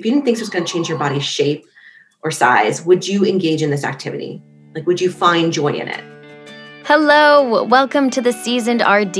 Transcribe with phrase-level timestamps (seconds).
[0.00, 1.66] if you didn't think this was going to change your body's shape
[2.22, 4.40] or size, would you engage in this activity?
[4.74, 6.02] Like, would you find joy in it?
[6.86, 9.18] Hello, welcome to the Seasoned RD,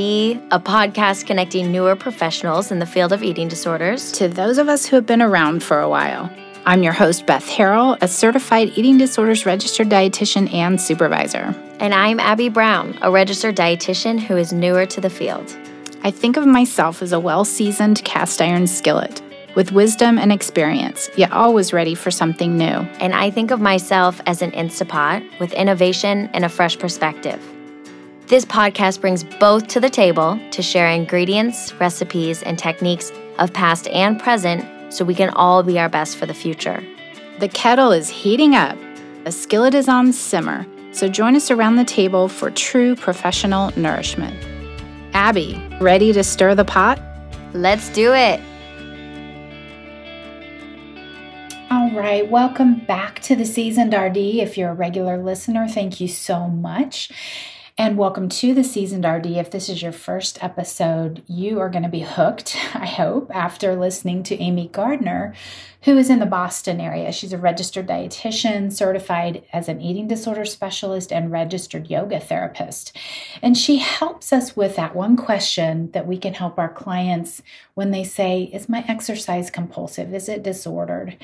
[0.50, 4.86] a podcast connecting newer professionals in the field of eating disorders to those of us
[4.86, 6.34] who have been around for a while.
[6.64, 11.54] I'm your host, Beth Harrell, a certified eating disorders registered dietitian and supervisor.
[11.78, 15.54] And I'm Abby Brown, a registered dietitian who is newer to the field.
[16.04, 19.20] I think of myself as a well seasoned cast iron skillet
[19.54, 22.64] with wisdom and experience, yet always ready for something new.
[22.64, 27.40] And I think of myself as an Instapot with innovation and a fresh perspective.
[28.26, 33.88] This podcast brings both to the table to share ingredients, recipes, and techniques of past
[33.88, 36.82] and present so we can all be our best for the future.
[37.40, 38.78] The kettle is heating up,
[39.24, 44.36] the skillet is on simmer, so join us around the table for true professional nourishment.
[45.12, 47.00] Abby, ready to stir the pot?
[47.52, 48.40] Let's do it.
[51.72, 54.16] All right, welcome back to the Seasoned RD.
[54.16, 57.12] If you're a regular listener, thank you so much.
[57.78, 59.26] And welcome to the Seasoned RD.
[59.26, 63.76] If this is your first episode, you are going to be hooked, I hope, after
[63.76, 65.32] listening to Amy Gardner,
[65.82, 67.10] who is in the Boston area.
[67.10, 72.96] She's a registered dietitian, certified as an eating disorder specialist, and registered yoga therapist.
[73.40, 77.42] And she helps us with that one question that we can help our clients
[77.74, 80.12] when they say, Is my exercise compulsive?
[80.12, 81.16] Is it disordered?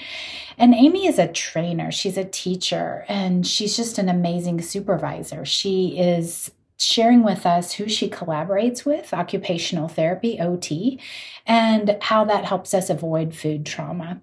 [0.56, 5.44] And Amy is a trainer, she's a teacher, and she's just an amazing supervisor.
[5.44, 11.00] She is sharing with us who she collaborates with, occupational therapy, OT,
[11.46, 14.20] and how that helps us avoid food trauma.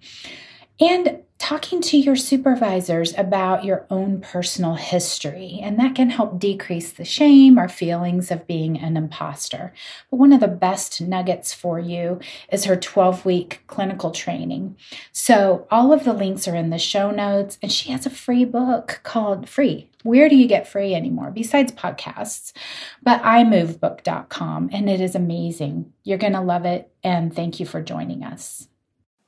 [0.79, 6.93] And talking to your supervisors about your own personal history, and that can help decrease
[6.93, 9.73] the shame or feelings of being an imposter.
[10.09, 14.77] But one of the best nuggets for you is her 12 week clinical training.
[15.11, 18.45] So, all of the links are in the show notes, and she has a free
[18.45, 19.89] book called Free.
[20.03, 22.53] Where do you get free anymore besides podcasts?
[23.01, 25.91] But imovebook.com, and it is amazing.
[26.05, 28.69] You're going to love it, and thank you for joining us.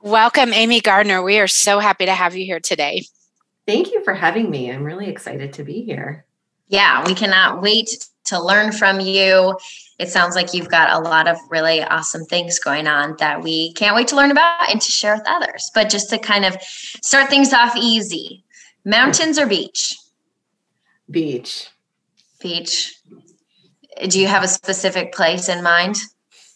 [0.06, 1.20] Welcome, Amy Gardner.
[1.20, 3.02] We are so happy to have you here today.
[3.66, 4.70] Thank you for having me.
[4.70, 6.24] I'm really excited to be here.
[6.68, 9.58] Yeah, we cannot wait to learn from you.
[9.98, 13.72] It sounds like you've got a lot of really awesome things going on that we
[13.72, 15.72] can't wait to learn about and to share with others.
[15.74, 18.44] But just to kind of start things off easy
[18.84, 19.96] mountains or beach?
[21.10, 21.68] Beach.
[22.40, 22.94] Beach.
[24.06, 25.96] Do you have a specific place in mind?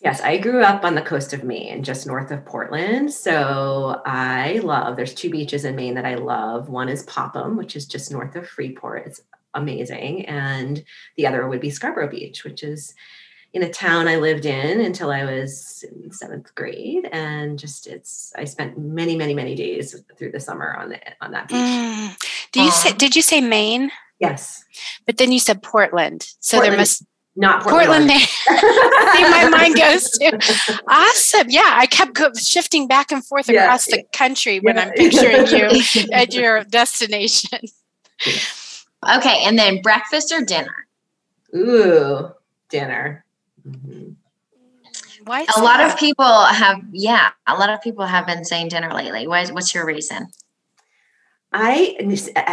[0.03, 3.13] Yes, I grew up on the coast of Maine, just north of Portland.
[3.13, 6.71] So I love, there's two beaches in Maine that I love.
[6.71, 9.07] One is Popham, which is just north of Freeport.
[9.07, 9.21] It's
[9.53, 10.25] amazing.
[10.25, 10.83] And
[11.17, 12.95] the other would be Scarborough Beach, which is
[13.53, 17.07] in a town I lived in until I was in seventh grade.
[17.13, 21.33] And just it's, I spent many, many, many days through the summer on the, on
[21.33, 21.59] that beach.
[21.59, 22.17] Mm.
[22.53, 23.91] Do you say, did you say Maine?
[24.19, 24.65] Yes.
[25.05, 26.33] But then you said Portland.
[26.41, 26.73] So Portland.
[26.73, 27.05] there must,
[27.41, 28.11] not Portland.
[28.11, 30.81] Portland my mind goes to.
[30.87, 31.49] Awesome.
[31.49, 33.65] Yeah, I kept shifting back and forth yeah.
[33.65, 34.83] across the country when yeah.
[34.83, 37.61] I'm picturing you at your destination.
[39.17, 40.87] Okay, and then breakfast or dinner?
[41.57, 42.31] Ooh,
[42.69, 43.25] dinner.
[43.67, 44.11] Mm-hmm.
[45.25, 45.93] Why a lot that?
[45.93, 49.27] of people have, yeah, a lot of people have been saying dinner lately.
[49.27, 50.29] what's your reason?
[51.53, 51.97] I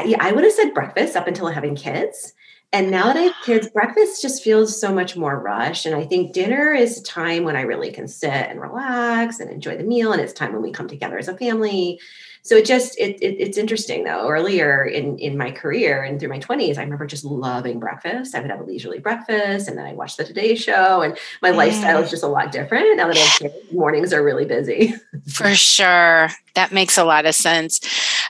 [0.05, 2.33] yeah, I would have said breakfast up until having kids.
[2.73, 5.85] And now that I have kids, breakfast just feels so much more rushed.
[5.85, 9.49] And I think dinner is a time when I really can sit and relax and
[9.49, 10.11] enjoy the meal.
[10.11, 11.99] And it's time when we come together as a family.
[12.47, 14.29] So it just it, it, it's interesting though.
[14.29, 18.35] Earlier in in my career and through my twenties, I remember just loving breakfast.
[18.35, 21.51] I would have a leisurely breakfast, and then I watched the Today Show, and my
[21.51, 21.57] mm.
[21.57, 23.73] lifestyle is just a lot different now that I have kids.
[23.73, 24.93] Mornings are really busy.
[25.27, 27.81] For sure, that makes a lot of sense.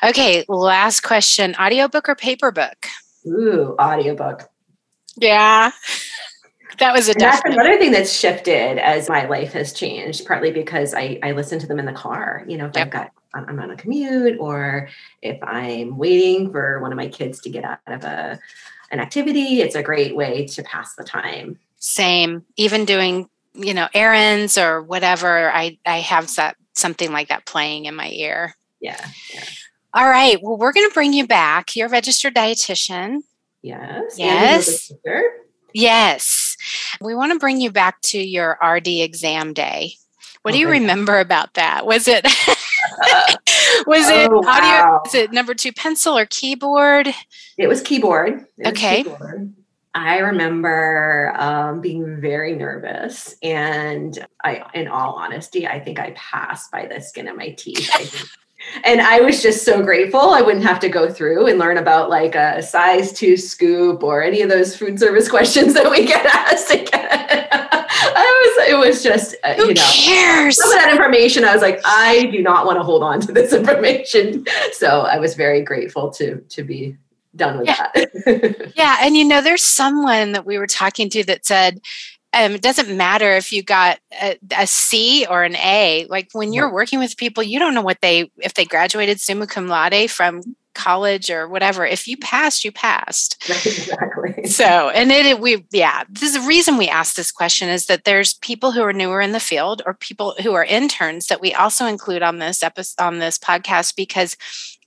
[0.03, 2.87] Okay, last question: audiobook or paper book?
[3.27, 4.49] Ooh, audiobook.
[5.17, 5.71] Yeah.
[6.79, 10.93] That was a that's another thing that's shifted as my life has changed, partly because
[10.93, 12.43] I, I listen to them in the car.
[12.47, 12.87] You know, if yep.
[12.87, 14.89] I've got I'm on a commute or
[15.21, 18.39] if I'm waiting for one of my kids to get out of a
[18.91, 21.57] an activity, it's a great way to pass the time.
[21.77, 22.45] Same.
[22.55, 27.85] Even doing, you know, errands or whatever, I I have that something like that playing
[27.85, 28.55] in my ear.
[28.79, 29.03] Yeah.
[29.33, 29.43] yeah.
[29.97, 30.37] All right.
[30.43, 31.75] Well, we're going to bring you back.
[31.75, 33.21] You're a registered dietitian.
[33.63, 34.19] Yes.
[34.19, 34.91] Yes.
[35.73, 36.55] Yes.
[37.01, 39.93] We want to bring you back to your RD exam day.
[40.43, 41.87] What do you remember about that?
[41.87, 42.23] Was it
[43.87, 44.69] was it oh, audio?
[44.69, 45.01] Wow.
[45.03, 47.07] Was it number two pencil or keyboard?
[47.57, 48.45] It was keyboard.
[48.59, 49.01] It okay.
[49.01, 49.53] Was keyboard.
[49.95, 56.69] I remember um, being very nervous, and I, in all honesty, I think I passed
[56.71, 57.89] by the skin of my teeth.
[58.83, 62.09] And I was just so grateful I wouldn't have to go through and learn about
[62.09, 66.25] like a size two scoop or any of those food service questions that we get
[66.25, 67.07] asked again.
[67.89, 70.57] I was, it was just, uh, Who you know, cares?
[70.57, 71.43] some of that information.
[71.43, 74.45] I was like, I do not want to hold on to this information.
[74.73, 76.97] So I was very grateful to to be
[77.35, 77.87] done with Yeah.
[77.95, 78.71] that.
[78.75, 81.81] Yeah, and you know, there's someone that we were talking to that said,
[82.33, 86.05] um, it doesn't matter if you got a, a C or an A.
[86.09, 89.47] Like when you're working with people, you don't know what they if they graduated summa
[89.47, 90.41] cum laude from
[90.77, 91.85] college or whatever.
[91.85, 93.43] If you passed, you passed.
[93.49, 94.45] exactly.
[94.45, 98.03] So, and it we yeah, this is the reason we ask this question is that
[98.03, 101.53] there's people who are newer in the field or people who are interns that we
[101.53, 104.37] also include on this episode on this podcast because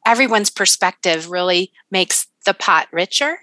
[0.07, 3.39] everyone's perspective really makes the pot richer,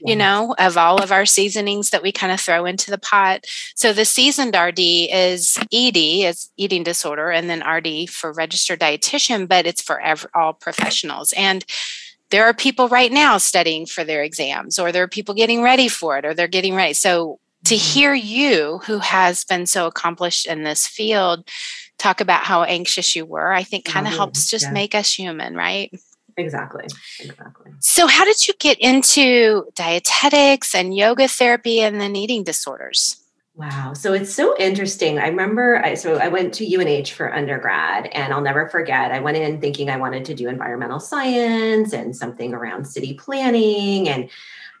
[0.00, 3.44] you know, of all of our seasonings that we kind of throw into the pot.
[3.74, 9.48] So the seasoned RD is ED, is eating disorder, and then RD for registered dietitian,
[9.48, 10.02] but it's for
[10.34, 11.32] all professionals.
[11.36, 11.64] And
[12.30, 15.88] there are people right now studying for their exams, or there are people getting ready
[15.88, 16.94] for it, or they're getting ready.
[16.94, 17.92] So to mm-hmm.
[17.92, 21.48] hear you, who has been so accomplished in this field,
[21.98, 24.72] talk about how anxious you were, I think kind of helps just yeah.
[24.72, 25.92] make us human, right?
[26.40, 26.86] Exactly.
[27.20, 27.72] Exactly.
[27.78, 33.16] So, how did you get into dietetics and yoga therapy and then eating disorders?
[33.60, 33.92] Wow.
[33.92, 35.18] So it's so interesting.
[35.18, 39.12] I remember I so I went to UNH for undergrad and I'll never forget.
[39.12, 44.08] I went in thinking I wanted to do environmental science and something around city planning
[44.08, 44.30] and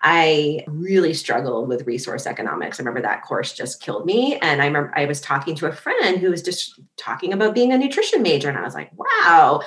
[0.02, 2.80] I really struggled with resource economics.
[2.80, 4.38] I remember that course just killed me.
[4.40, 7.72] And I remember I was talking to a friend who was just talking about being
[7.72, 8.48] a nutrition major.
[8.48, 9.60] And I was like, wow,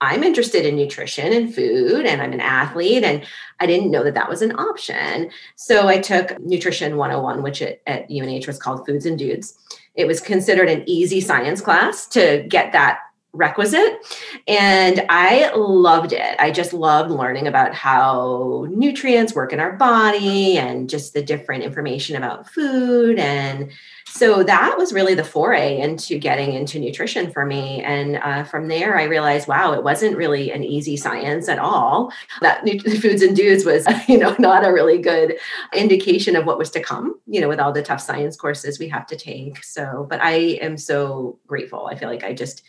[0.00, 3.04] I'm interested in nutrition and food, and I'm an athlete.
[3.04, 3.24] And
[3.60, 5.30] I didn't know that that was an option.
[5.56, 9.58] So I took Nutrition 101, which at, at UNH was called Foods and Dudes.
[9.94, 13.00] It was considered an easy science class to get that
[13.32, 14.04] requisite.
[14.48, 16.36] And I loved it.
[16.38, 21.62] I just loved learning about how nutrients work in our body and just the different
[21.62, 23.18] information about food.
[23.18, 23.70] And
[24.08, 27.80] so that was really the foray into getting into nutrition for me.
[27.84, 32.12] And uh, from there, I realized, wow, it wasn't really an easy science at all.
[32.40, 32.68] That
[33.00, 35.38] foods and dudes was, you know, not a really good
[35.72, 38.88] indication of what was to come, you know, with all the tough science courses we
[38.88, 39.62] have to take.
[39.62, 41.86] So, but I am so grateful.
[41.86, 42.64] I feel like I just,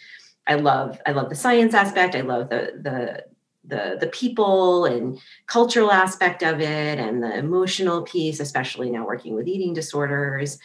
[0.47, 2.15] I love, I love the science aspect.
[2.15, 3.25] I love the, the,
[3.63, 9.35] the the people and cultural aspect of it and the emotional piece especially now working
[9.35, 10.57] with eating disorders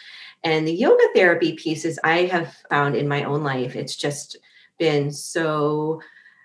[0.46, 4.37] and the yoga therapy pieces I have found in my own life, it's just
[4.78, 6.00] been so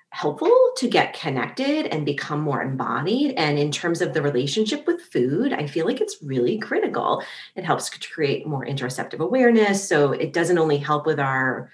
[0.09, 3.35] helpful to get connected and become more embodied.
[3.37, 7.23] And in terms of the relationship with food, I feel like it's really critical.
[7.55, 9.87] It helps to create more interoceptive awareness.
[9.87, 11.71] So it doesn't only help with our,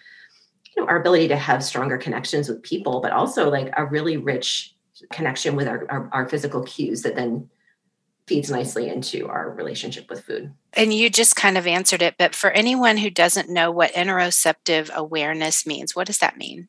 [0.82, 4.76] know, our ability to have stronger connections with people, but also like a really rich
[5.12, 7.50] connection with our, our, our physical cues that then
[8.28, 10.54] feeds nicely into our relationship with food.
[10.74, 14.92] And you just kind of answered it, but for anyone who doesn't know what interoceptive
[14.94, 16.68] awareness means, what does that mean?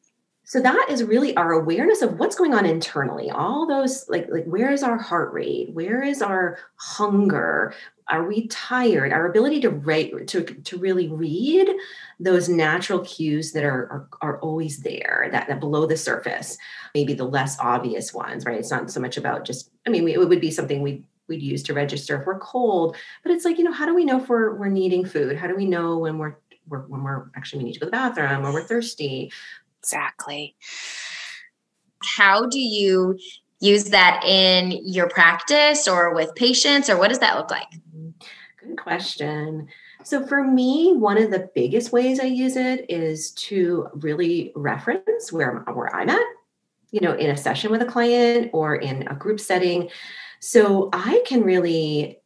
[0.49, 3.31] So that is really our awareness of what's going on internally.
[3.31, 5.75] All those like like where is our heart rate?
[5.75, 7.75] Where is our hunger?
[8.09, 9.13] Are we tired?
[9.13, 11.69] Our ability to rate to to really read
[12.19, 16.57] those natural cues that are, are are always there, that, that below the surface,
[16.95, 18.59] maybe the less obvious ones, right?
[18.59, 21.63] It's not so much about just, I mean, it would be something we we'd use
[21.65, 24.31] to register if we're cold, but it's like, you know, how do we know if
[24.31, 25.37] we're we're needing food?
[25.37, 26.37] How do we know when we're,
[26.69, 29.31] we're when we're actually we need to go to the bathroom, or we're thirsty?
[29.89, 30.55] Exactly.
[32.05, 33.19] How do you
[33.61, 37.71] use that in your practice or with patients, or what does that look like?
[37.73, 38.11] Mm-hmm.
[38.69, 39.69] Good question.
[40.05, 45.33] So, for me, one of the biggest ways I use it is to really reference
[45.33, 46.27] where, where I'm at,
[46.91, 49.89] you know, in a session with a client or in a group setting.
[50.41, 52.19] So, I can really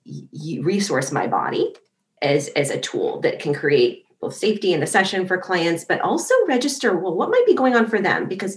[0.61, 1.77] resource my body
[2.23, 6.01] as, as a tool that can create both safety in the session for clients, but
[6.01, 8.29] also register, well, what might be going on for them?
[8.29, 8.57] Because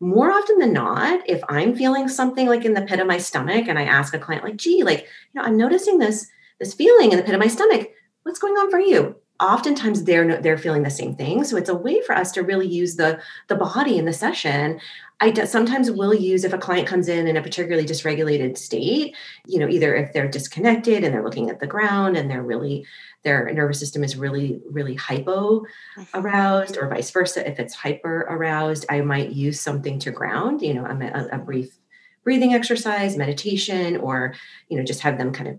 [0.00, 3.68] more often than not, if I'm feeling something like in the pit of my stomach
[3.68, 5.02] and I ask a client, like, gee, like,
[5.32, 6.26] you know, I'm noticing this
[6.60, 7.90] this feeling in the pit of my stomach.
[8.24, 9.16] What's going on for you?
[9.40, 11.44] Oftentimes they're they're feeling the same thing.
[11.44, 14.80] So it's a way for us to really use the the body in the session.
[15.20, 19.14] I do, sometimes will use if a client comes in in a particularly dysregulated state,
[19.46, 22.84] you know, either if they're disconnected and they're looking at the ground and they're really
[23.24, 26.02] their nervous system is really really hypo mm-hmm.
[26.14, 30.74] aroused or vice versa if it's hyper aroused i might use something to ground you
[30.74, 31.76] know a, a brief
[32.22, 34.34] breathing exercise meditation or
[34.68, 35.58] you know just have them kind of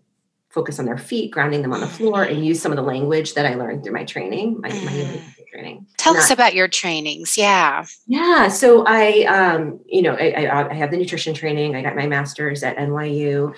[0.49, 2.45] focus on their feet grounding them on the floor and mm-hmm.
[2.45, 5.21] use some of the language that i learned through my training my, my yoga
[5.55, 5.85] training.
[5.97, 7.37] Tell us about your trainings.
[7.37, 7.85] Yeah.
[8.07, 8.47] Yeah.
[8.49, 11.75] So I, um, you know, I, I, I have the nutrition training.
[11.75, 13.55] I got my master's at NYU.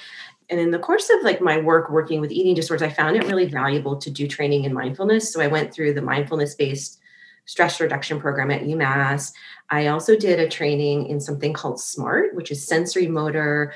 [0.49, 3.25] And in the course of like my work working with eating disorders, I found it
[3.25, 5.33] really valuable to do training in mindfulness.
[5.33, 6.99] So I went through the mindfulness based
[7.45, 9.33] stress reduction program at UMass.
[9.69, 13.73] I also did a training in something called SMART, which is sensory motor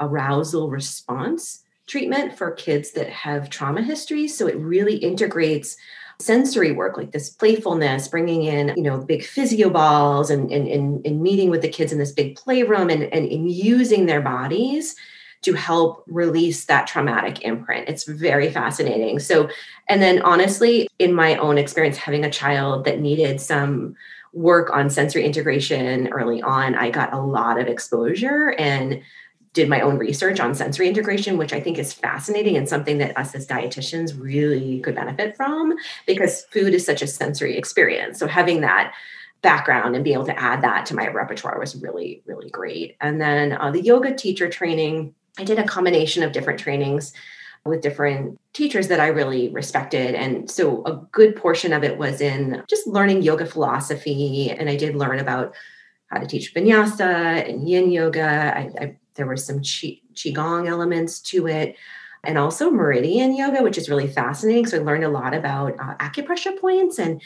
[0.00, 4.36] arousal response treatment for kids that have trauma histories.
[4.36, 5.76] So it really integrates
[6.20, 11.04] sensory work like this playfulness bringing in you know big physio balls and and, and,
[11.06, 14.94] and meeting with the kids in this big playroom and, and, and using their bodies
[15.42, 17.86] to help release that traumatic imprint.
[17.86, 19.18] It's very fascinating.
[19.18, 19.50] So
[19.88, 23.94] and then honestly in my own experience having a child that needed some
[24.32, 29.00] work on sensory integration early on i got a lot of exposure and
[29.54, 33.16] did my own research on sensory integration, which I think is fascinating and something that
[33.16, 35.74] us as dietitians really could benefit from
[36.06, 38.18] because food is such a sensory experience.
[38.18, 38.92] So having that
[39.42, 42.96] background and being able to add that to my repertoire was really, really great.
[43.00, 47.12] And then uh, the yoga teacher training, I did a combination of different trainings
[47.64, 50.14] with different teachers that I really respected.
[50.14, 54.50] And so a good portion of it was in just learning yoga philosophy.
[54.50, 55.54] And I did learn about
[56.08, 58.22] how to teach vinyasa and yin yoga.
[58.56, 61.76] I, I there were some qi, qigong elements to it
[62.22, 64.66] and also meridian yoga which is really fascinating.
[64.66, 67.20] So i learned a lot about uh, acupressure points and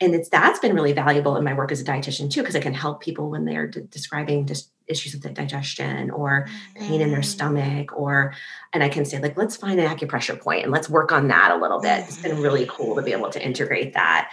[0.00, 2.60] and it's that's been really valuable in my work as a dietitian too because i
[2.60, 6.46] can help people when they're d- describing just issues with the digestion or
[6.76, 7.24] pain in their mm.
[7.24, 8.34] stomach or
[8.72, 11.50] and i can say like let's find an acupressure point and let's work on that
[11.50, 12.04] a little bit.
[12.04, 14.30] It's been really cool to be able to integrate that.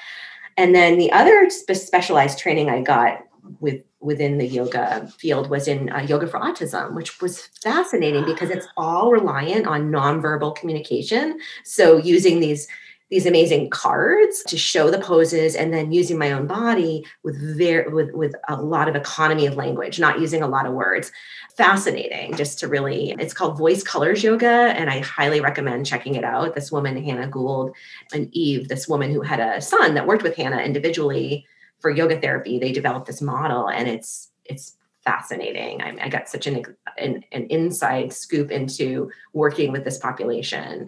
[0.57, 3.23] And then the other spe- specialized training i got
[3.59, 8.49] with within the yoga field was in uh, yoga for autism which was fascinating because
[8.49, 11.39] it's all reliant on nonverbal communication.
[11.63, 12.67] So using these
[13.11, 17.91] these amazing cards to show the poses and then using my own body with very
[17.91, 21.11] with with a lot of economy of language not using a lot of words.
[21.57, 26.23] Fascinating just to really it's called voice colors yoga and i highly recommend checking it
[26.23, 26.55] out.
[26.55, 27.75] This woman hannah gould
[28.13, 31.45] and eve this woman who had a son that worked with hannah individually
[31.81, 35.81] for yoga therapy, they developed this model, and it's it's fascinating.
[35.81, 36.63] I, I got such an,
[36.97, 40.87] an an inside scoop into working with this population.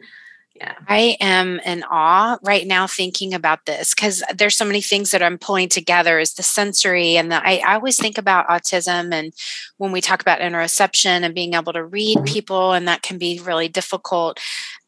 [0.55, 0.75] Yeah.
[0.87, 5.23] I am in awe right now thinking about this because there's so many things that
[5.23, 9.33] I'm pulling together is the sensory and the I, I, always think about autism and
[9.77, 12.31] when we talk about interoception and being able to read mm-hmm.
[12.31, 14.39] people and that can be really difficult.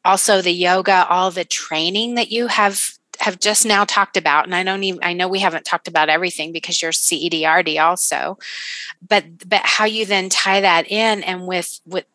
[0.04, 4.56] Also the yoga, all the training that you have have just now talked about, and
[4.56, 8.38] I don't even I know we haven't talked about everything because you're CEDRD also,
[9.08, 12.06] but but how you then tie that in and with with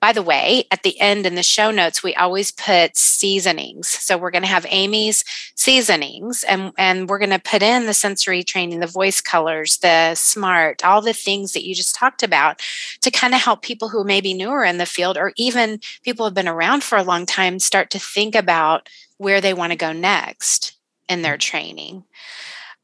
[0.00, 3.88] by the way, at the end in the show notes, we always put seasonings.
[3.88, 5.24] So we're going to have Amy's
[5.56, 10.14] seasonings and, and we're going to put in the sensory training, the voice colors, the
[10.14, 12.60] smart, all the things that you just talked about
[13.02, 16.24] to kind of help people who may be newer in the field or even people
[16.24, 19.72] who have been around for a long time start to think about where they want
[19.72, 20.76] to go next
[21.08, 21.40] in their mm.
[21.40, 22.04] training.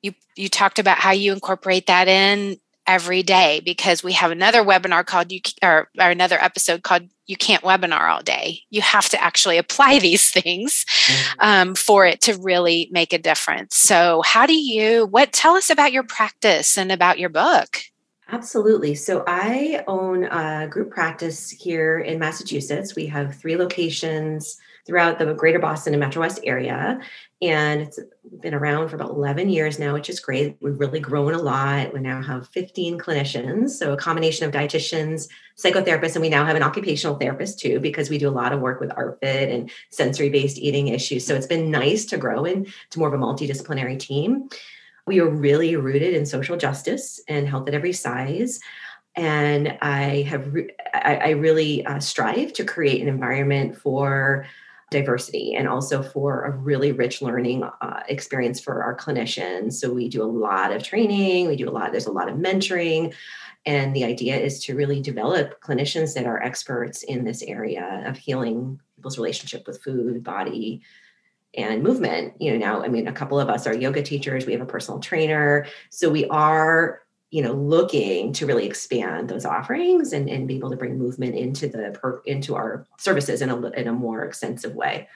[0.03, 4.63] You you talked about how you incorporate that in every day because we have another
[4.63, 9.09] webinar called you or, or another episode called you can't webinar all day you have
[9.09, 11.41] to actually apply these things mm-hmm.
[11.41, 15.71] um, for it to really make a difference so how do you what tell us
[15.71, 17.79] about your practice and about your book
[18.31, 18.95] Absolutely.
[18.95, 22.97] So I own a group practice here in Massachusetts.
[22.97, 27.01] We have three locations throughout the greater Boston and Metro West area.
[27.41, 27.99] And it's
[28.41, 30.57] been around for about 11 years now, which is great.
[30.61, 31.93] We've really grown a lot.
[31.93, 36.57] We now have 15 clinicians, so a combination of dietitians, psychotherapists, and we now have
[36.57, 40.29] an occupational therapist too, because we do a lot of work with ARFID and sensory
[40.29, 41.27] based eating issues.
[41.27, 44.49] So it's been nice to grow into more of a multidisciplinary team.
[45.07, 48.61] We are really rooted in social justice and health at every size
[49.17, 50.53] and I have
[50.93, 54.47] I, I, really uh, strive to create an environment for
[54.95, 59.73] diversity and also for a really rich learning uh, experience for our clinicians.
[59.75, 62.37] So we do a lot of training, we do a lot, there's a lot of
[62.37, 63.13] mentoring.
[63.67, 68.17] And the idea is to really develop clinicians that are experts in this area of
[68.17, 70.83] healing people's relationship with food, body,
[71.57, 72.35] and movement.
[72.41, 74.67] You know, now, I mean, a couple of us are yoga teachers, we have a
[74.67, 75.67] personal trainer.
[75.91, 77.01] So we are
[77.35, 81.35] you know looking to really expand those offerings and, and be able to bring movement
[81.35, 85.09] into the per, into our services in a, in a more extensive way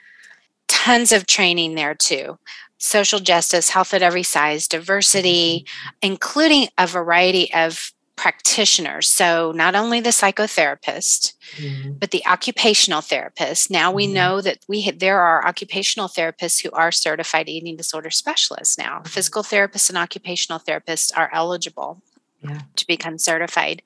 [0.67, 2.37] tons of training there too
[2.77, 5.65] social justice health at every size diversity
[6.01, 9.07] including a variety of practitioners.
[9.07, 11.93] So, not only the psychotherapist, mm-hmm.
[11.93, 13.71] but the occupational therapist.
[13.71, 14.13] Now we mm-hmm.
[14.13, 18.97] know that we ha- there are occupational therapists who are certified eating disorder specialists now.
[18.97, 19.07] Mm-hmm.
[19.07, 22.01] Physical therapists and occupational therapists are eligible
[22.41, 22.61] yeah.
[22.75, 23.81] to become certified.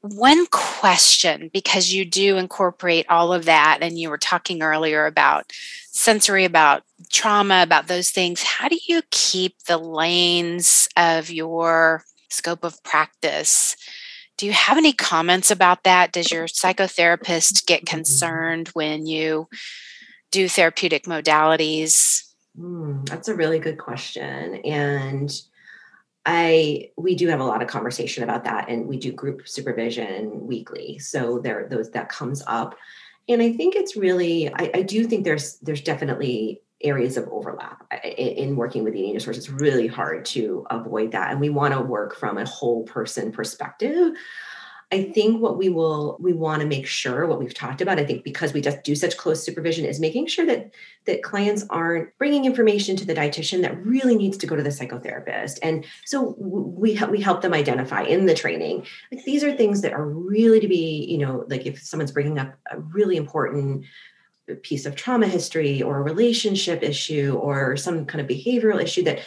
[0.00, 5.52] One question, because you do incorporate all of that, and you were talking earlier about
[5.90, 8.42] sensory, about trauma, about those things.
[8.42, 13.76] How do you keep the lanes of your scope of practice?
[14.36, 16.12] Do you have any comments about that?
[16.12, 19.48] Does your psychotherapist get concerned when you
[20.30, 22.22] do therapeutic modalities?
[22.56, 24.56] Mm, that's a really good question.
[24.64, 25.30] And
[26.26, 30.46] I we do have a lot of conversation about that and we do group supervision
[30.46, 30.98] weekly.
[30.98, 32.74] So there those that comes up.
[33.28, 37.84] And I think it's really I, I do think there's there's definitely areas of overlap
[38.04, 39.38] in, working with eating disorders.
[39.38, 41.32] It's really hard to avoid that.
[41.32, 44.12] And we want to work from a whole person perspective.
[44.90, 48.04] I think what we will we want to make sure what we've talked about I
[48.04, 50.72] think because we just do such close supervision is making sure that
[51.04, 54.70] that clients aren't bringing information to the dietitian that really needs to go to the
[54.70, 55.58] psychotherapist.
[55.62, 58.86] And so we help we help them identify in the training.
[59.12, 62.38] Like these are things that are really to be you know like if someone's bringing
[62.38, 63.84] up a really important
[64.62, 69.20] piece of trauma history or a relationship issue or some kind of behavioral issue that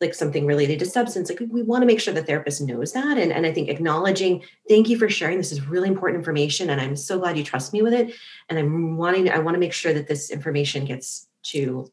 [0.00, 3.16] like something related to substance like we want to make sure the therapist knows that
[3.16, 5.38] and, and i think acknowledging thank you for sharing.
[5.38, 8.14] This is really important information and i'm so glad you trust me with it
[8.48, 11.90] and i'm wanting i want to make sure that this information gets to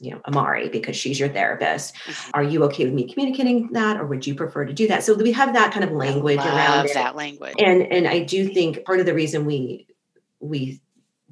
[0.00, 1.94] you know amari because she's your therapist.
[1.94, 2.30] Mm-hmm.
[2.34, 5.04] are you okay with me communicating that or would you prefer to do that?
[5.04, 7.54] So we have that kind of language around that language.
[7.58, 9.86] And and i do think part of the reason we
[10.40, 10.80] we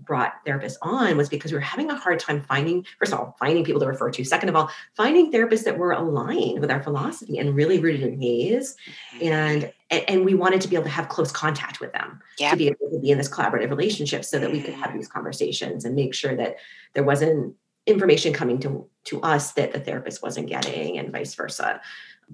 [0.05, 3.37] brought therapists on was because we were having a hard time finding, first of all,
[3.39, 4.25] finding people to refer to.
[4.25, 8.21] Second of all, finding therapists that were aligned with our philosophy and really rooted in
[8.21, 8.77] HAES.
[9.17, 9.25] Mm-hmm.
[9.25, 9.73] And
[10.09, 12.51] and we wanted to be able to have close contact with them yeah.
[12.51, 14.99] to be able to be in this collaborative relationship so that we could have mm-hmm.
[14.99, 16.57] these conversations and make sure that
[16.95, 17.55] there wasn't
[17.87, 21.81] information coming to to us that the therapist wasn't getting and vice versa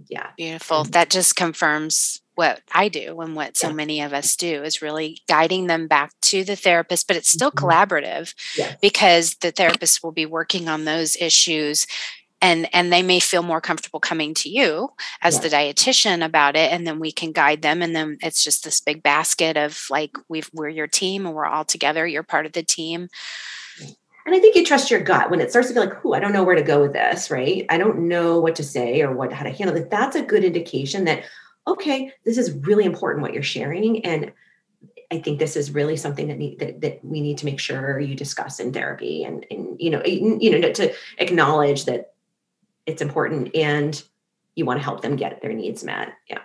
[0.08, 3.74] yeah beautiful that just confirms what I do and what so yeah.
[3.74, 7.50] many of us do is really guiding them back to the therapist, but it's still
[7.50, 7.66] mm-hmm.
[7.66, 8.76] collaborative yes.
[8.80, 11.88] because the therapist will be working on those issues
[12.40, 14.88] and and they may feel more comfortable coming to you
[15.20, 15.42] as yes.
[15.42, 18.80] the dietitian about it and then we can guide them and then it's just this
[18.80, 22.52] big basket of like we've we're your team and we're all together you're part of
[22.52, 23.08] the team
[24.26, 26.20] and I think you trust your gut when it starts to feel like, "Ooh, I
[26.20, 27.64] don't know where to go with this," right?
[27.70, 29.88] I don't know what to say or what how to handle it.
[29.88, 31.24] That's a good indication that
[31.72, 34.04] okay, this is really important what you're sharing.
[34.04, 34.32] And
[35.10, 37.98] I think this is really something that need, that, that we need to make sure
[37.98, 42.12] you discuss in therapy and, and you know, you know, to acknowledge that
[42.86, 44.02] it's important and
[44.54, 46.12] you want to help them get their needs met.
[46.28, 46.40] Yeah.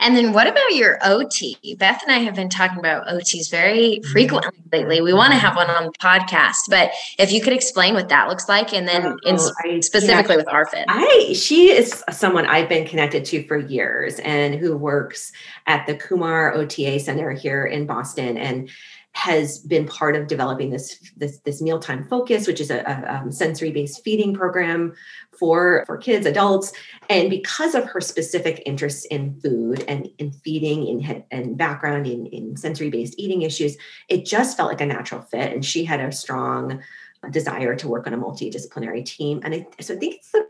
[0.00, 1.76] And then what about your OT?
[1.78, 4.10] Beth and I have been talking about OTs very mm-hmm.
[4.10, 5.00] frequently lately.
[5.00, 8.28] We want to have one on the podcast, but if you could explain what that
[8.28, 10.84] looks like and then oh, in, I, specifically yeah, with ARFID.
[10.88, 15.32] I she is someone I've been connected to for years and who works
[15.66, 18.68] at the Koomar OTA Center here in Boston and
[19.16, 23.32] has been part of developing this this, this mealtime focus, which is a, a um,
[23.32, 24.92] sensory based feeding program
[25.38, 26.70] for for kids, adults,
[27.08, 32.26] and because of her specific interests in food and in feeding and, and background in,
[32.26, 36.00] in sensory based eating issues, it just felt like a natural fit, and she had
[36.00, 36.82] a strong
[37.30, 40.46] desire to work on a multidisciplinary team, and I, so I think it's the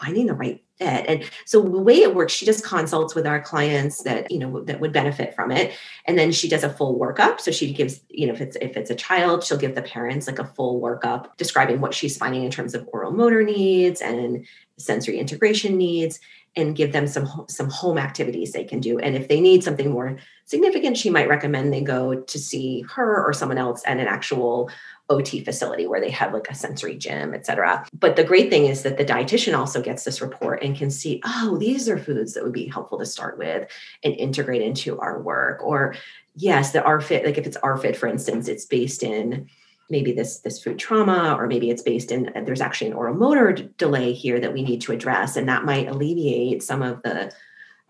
[0.00, 1.04] finding the right fit.
[1.08, 4.62] And so the way it works, she just consults with our clients that, you know,
[4.62, 5.72] that would benefit from it.
[6.06, 7.40] And then she does a full workup.
[7.40, 10.26] So she gives, you know, if it's if it's a child, she'll give the parents
[10.26, 14.46] like a full workup describing what she's finding in terms of oral motor needs and
[14.78, 16.18] sensory integration needs
[16.56, 19.90] and give them some some home activities they can do and if they need something
[19.90, 24.08] more significant she might recommend they go to see her or someone else at an
[24.08, 24.68] actual
[25.10, 27.84] OT facility where they have like a sensory gym, et cetera.
[27.92, 31.20] But the great thing is that the dietitian also gets this report and can see,
[31.24, 33.68] oh, these are foods that would be helpful to start with
[34.02, 35.62] and integrate into our work.
[35.62, 35.94] Or
[36.36, 39.48] yes, the ARFID, like if it's ARFID, for instance, it's based in
[39.90, 43.52] maybe this this food trauma or maybe it's based in there's actually an oral motor
[43.52, 47.32] d- delay here that we need to address and that might alleviate some of the,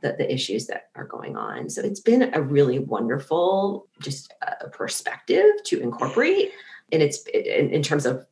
[0.01, 4.67] the the, issues that are going on so it's been a really wonderful just uh,
[4.73, 6.53] perspective to incorporate
[6.93, 8.27] and it's in, in terms of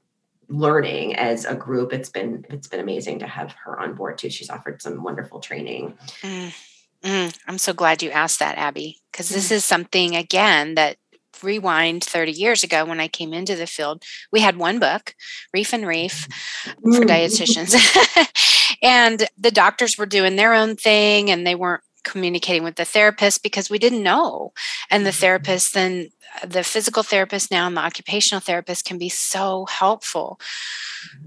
[0.49, 4.31] learning as a group it's been it's been amazing to have her on board too.
[4.31, 5.97] She's offered some wonderful training.
[6.23, 6.55] Mm,
[7.03, 10.97] mm, i'm so glad you asked that abby because this is something again that
[11.43, 15.15] rewind 30 years ago when i came into the field we had one book
[15.55, 16.29] Reiff and Reiff
[16.65, 17.09] for mm.
[17.09, 17.77] dietitians.
[18.83, 23.43] And the doctors were doing their own thing and they weren't communicating with the therapist
[23.43, 24.53] because we didn't know.
[24.91, 25.21] And the mm-hmm.
[25.21, 26.11] therapist, then
[26.47, 30.41] the physical therapist now and the occupational therapist can be so helpful.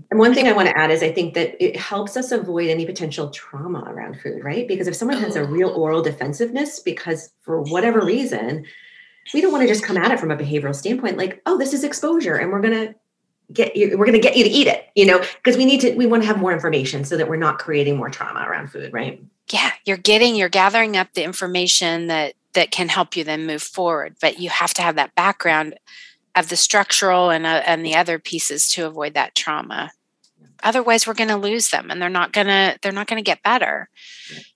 [0.10, 2.70] And one thing I want to add is I think that it helps us avoid
[2.70, 4.68] any potential trauma around food, right?
[4.68, 5.82] Because if someone has a real oh.
[5.82, 8.66] oral defensiveness because for whatever reason,
[9.34, 11.74] we don't want to just come at it from a behavioral standpoint like, oh, this
[11.74, 12.96] is exposure and we're going to
[13.54, 15.82] get you we're going to get you to eat it you know because we need
[15.82, 18.68] to we want to have more information so that we're not creating more trauma around
[18.68, 19.22] food right?
[19.52, 23.62] Yeah you're getting you're gathering up the information that that can help you then move
[23.62, 25.76] forward but you have to have that background
[26.36, 29.92] of the structural and uh, and the other pieces to avoid that trauma.
[30.64, 33.28] Otherwise we're going to lose them and they're not going to they're not going to
[33.28, 33.90] get better.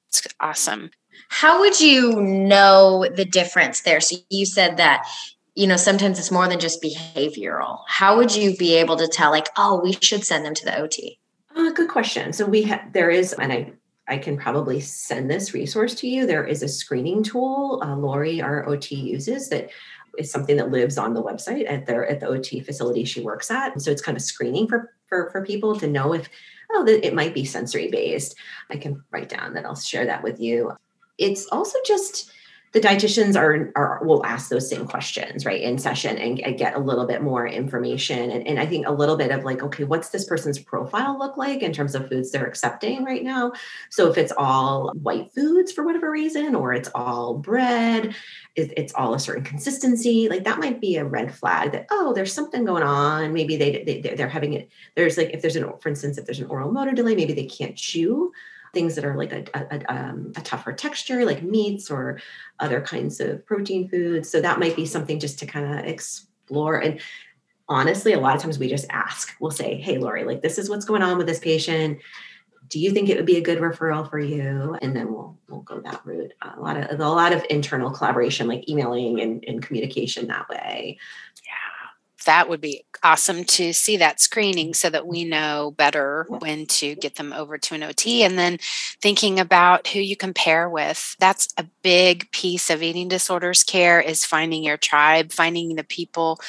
[0.08, 0.92] It's awesome.
[1.30, 4.00] How would you know the difference there?
[4.00, 5.06] So you said that
[5.56, 9.32] you know sometimes it's more than just behavioral how would you be able to tell
[9.32, 10.98] like oh we should send them to the ot
[11.56, 13.72] uh, good question so we have there is and i
[14.08, 16.26] I can probably send this resource to you.
[16.26, 19.72] There is a screening tool uh, Lori, our OT, uses that
[20.18, 23.50] is something that lives on the website at their at the OT facility she works
[23.52, 23.72] at.
[23.74, 26.30] And so it's kind of screening for for for people to know if
[26.72, 28.36] oh that it might be sensory based.
[28.70, 30.72] I can write down that I'll share that with you.
[31.18, 32.32] It's also just
[32.76, 36.76] the dietitians are, are will ask those same questions right in session and, and get
[36.76, 38.30] a little bit more information.
[38.30, 41.38] And, and i think a little bit of like okay what's this person's profile look
[41.38, 43.54] like in terms of foods they're accepting right now?
[43.90, 48.14] So if it's all white foods for whatever reason or it's all bread
[48.58, 52.34] it's all a certain consistency like that might be a red flag that oh there's
[52.34, 53.32] something going on.
[53.32, 56.42] Maybe they, they they're having it there's like if there's an for instance if there's
[56.42, 58.34] an oral motor delay maybe they can't chew
[58.76, 62.20] things that are like a, a, um, a, tougher texture, like meats or
[62.60, 64.30] other kinds of protein foods.
[64.30, 66.78] So that might be something just to kind of explore.
[66.78, 67.00] And
[67.68, 70.70] honestly, a lot of times we just ask, we'll say, Hey, Lori, like this is
[70.70, 72.00] what's going on with this patient.
[72.68, 74.78] Do you think it would be a good referral for you?
[74.82, 76.34] And then we'll we'll go that route.
[76.42, 81.00] A lot of a lot of internal collaboration, like emailing and, and communication that way
[82.26, 85.32] that would be awesome to see that screening so that we mm-hmm.
[85.32, 88.24] know better when to get them over to an OT.
[88.24, 88.60] And then
[89.02, 91.16] thinking about who you compare with.
[91.20, 96.40] That's a big piece of eating disorders care is finding your tribe, finding the people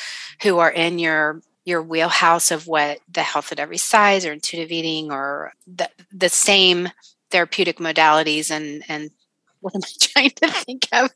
[0.43, 4.71] who are in your your wheelhouse of what the health at every size or intuitive
[4.71, 6.89] eating or the, the same
[7.31, 9.11] therapeutic modalities and and
[9.61, 11.11] what am I trying to think of?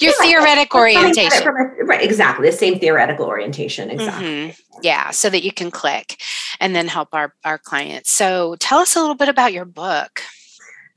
[0.00, 1.46] Your yeah, theoretic orientation.
[1.46, 2.50] A, right, exactly.
[2.50, 3.90] The same theoretical orientation.
[3.90, 4.26] Exactly.
[4.26, 4.78] Mm-hmm.
[4.82, 6.20] Yeah, so that you can click
[6.60, 8.10] and then help our, our clients.
[8.10, 10.22] So tell us a little bit about your book.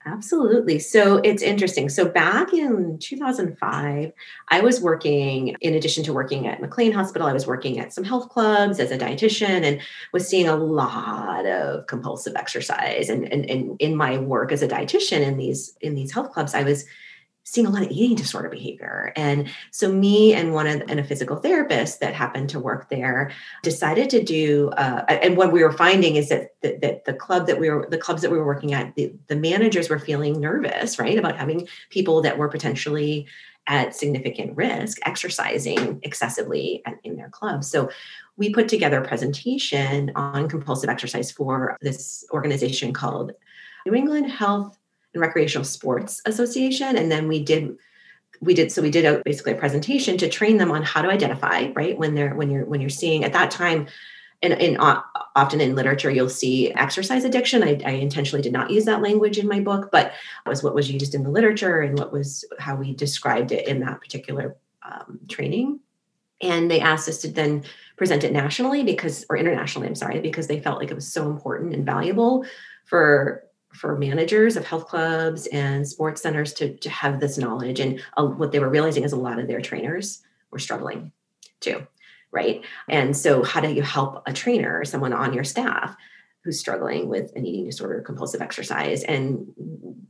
[0.05, 0.79] Absolutely.
[0.79, 1.87] So it's interesting.
[1.87, 4.11] So back in 2005,
[4.49, 8.03] I was working, in addition to working at McLean Hospital, I was working at some
[8.03, 9.79] health clubs as a dietitian and
[10.11, 13.09] was seeing a lot of compulsive exercise.
[13.09, 16.55] And, and, and in my work as a dietitian in these in these health clubs,
[16.55, 16.85] I was
[17.51, 19.11] seeing a lot of eating disorder behavior.
[19.17, 23.33] And so me and one of and a physical therapist that happened to work there
[23.61, 27.47] decided to do uh, and what we were finding is that, that, that the club
[27.47, 30.39] that we were the clubs that we were working at the, the managers were feeling
[30.39, 33.27] nervous, right, about having people that were potentially
[33.67, 37.69] at significant risk exercising excessively at, in their clubs.
[37.69, 37.89] So
[38.37, 43.33] we put together a presentation on compulsive exercise for this organization called
[43.85, 44.77] New England Health
[45.13, 46.97] and Recreational Sports Association.
[46.97, 47.77] And then we did
[48.41, 51.09] we did so we did a, basically a presentation to train them on how to
[51.09, 53.87] identify right when they're when you're when you're seeing at that time
[54.41, 54.77] and, and
[55.35, 59.37] often in literature you'll see exercise addiction I, I, intentionally did not use that language
[59.37, 60.13] in my book but
[60.45, 63.79] was what was used in the literature and what was how we described it in
[63.81, 65.79] that particular um, training
[66.41, 67.63] and they asked us to then
[67.95, 71.29] present it nationally because or internationally i'm sorry because they felt like it was so
[71.29, 72.43] important and valuable
[72.85, 73.43] for
[73.73, 77.79] for managers of health clubs and sports centers to, to have this knowledge.
[77.79, 81.11] And uh, what they were realizing is a lot of their trainers were struggling
[81.59, 81.85] too,
[82.31, 82.63] right?
[82.89, 85.95] And so, how do you help a trainer or someone on your staff
[86.43, 89.03] who's struggling with an eating disorder, compulsive exercise?
[89.03, 89.47] And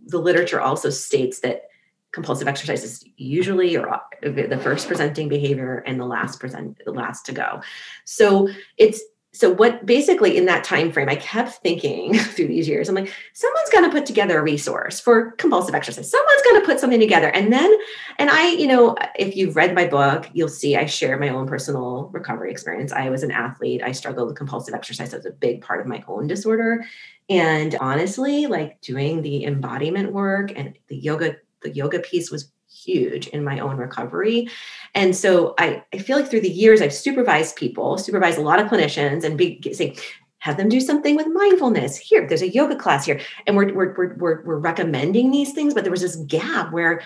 [0.06, 1.63] the literature also states that
[2.12, 7.26] compulsive exercise is usually or the first presenting behavior and the last present the last
[7.26, 7.62] to go
[8.04, 9.02] so it's
[9.34, 13.12] so what basically in that time frame i kept thinking through these years i'm like
[13.34, 16.10] someone's going to put together a resource for compulsive exercise.
[16.10, 17.30] Someone's going to put something together.
[17.30, 17.74] And then
[18.17, 21.48] and i you know if you've read my book you'll see i share my own
[21.48, 22.91] personal recovery experience.
[22.91, 23.82] I was an athlete.
[23.84, 25.13] I struggled with compulsive exercise.
[25.13, 26.86] As a big part of my own disorder.
[27.30, 32.52] And honestly like doing the embodiment work and the yoga the yoga piece was
[32.84, 34.50] huge in my own recovery.
[34.96, 38.60] And so I, I feel like through the years, I've supervised people, supervised a lot
[38.60, 39.96] of clinicians and be, say,
[40.41, 41.98] have them do something with mindfulness.
[41.98, 43.22] Here there's a yoga class here.
[43.46, 47.02] And we're we're we're, we're, recommending these things but there was this gap where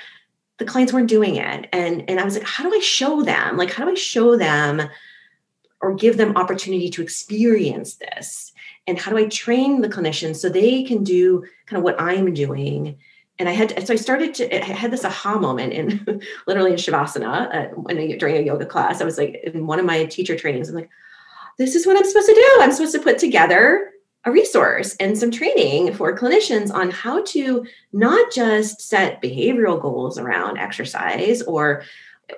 [0.58, 1.68] the clients weren't doing it.
[1.74, 3.58] And and i was like how do i show them?
[3.58, 4.82] Like how do i show them
[5.82, 8.54] or give them opportunity to experience this?
[8.88, 12.34] And how do i train the clinicians so they can do kind of what i'm
[12.34, 12.98] doing
[13.40, 16.78] and i had so i started to i had this aha moment in literally in
[16.78, 19.02] shavasana uh, when I, during a yoga class.
[19.02, 20.90] I was like in one of my teacher trainings i'm like
[21.58, 22.60] this is what i'm supposed to do.
[22.62, 23.92] I'm supposed to put together
[24.26, 30.18] a resource and some training for clinicians on how to not just set behavioral goals
[30.18, 31.84] around exercise or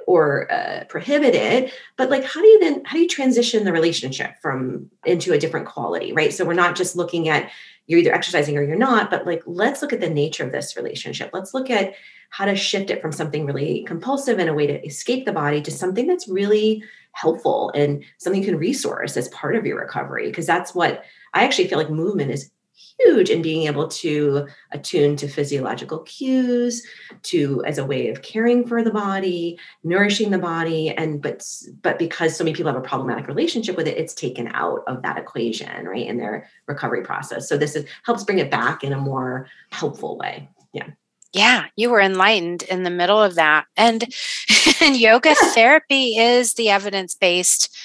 [0.05, 3.71] or uh, prohibit it but like how do you then how do you transition the
[3.71, 6.11] relationship from into a different quality?
[6.11, 6.33] Right?
[6.33, 7.49] So we're not just looking at
[7.87, 10.75] you're either exercising or you're not but like let's look at the nature of this
[10.75, 11.31] relationship.
[11.33, 11.95] Let's look at
[12.29, 15.61] how to shift it from something really compulsive and a way to escape the body
[15.61, 20.27] to something that's really helpful and something you can resource as part of your recovery
[20.27, 22.51] because that's what I actually feel like movement is
[22.99, 26.85] huge in being able to attune to physiological cues
[27.23, 31.45] to as a way of caring for the body nourishing the body and but
[31.81, 35.01] but because so many people have a problematic relationship with it it's taken out of
[35.03, 37.47] that equation right in their recovery process.
[37.47, 40.49] So this is helps bring it back in a more helpful way.
[40.73, 40.89] Yeah.
[41.33, 43.65] Yeah you were enlightened in the middle of that.
[43.75, 44.03] And
[44.81, 45.51] and yoga yeah.
[45.53, 47.75] therapy is the evidence-based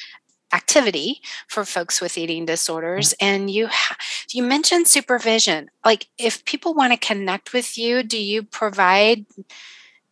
[0.53, 3.97] activity for folks with eating disorders and you ha-
[4.31, 5.71] you mentioned supervision.
[5.85, 9.25] Like if people want to connect with you do you provide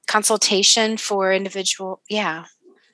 [0.06, 2.46] consultation for individual yeah.